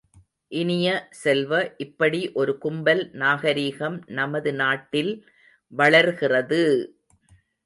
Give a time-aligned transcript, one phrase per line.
[0.51, 0.87] இனிய
[1.19, 1.51] செல்வ,
[1.77, 5.13] இப்படி ஒரு கும்பல் நாகரிகம் நமது நாட்டில்
[5.73, 6.63] வளர்கிறது!